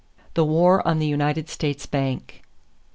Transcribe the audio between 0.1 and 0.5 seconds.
=The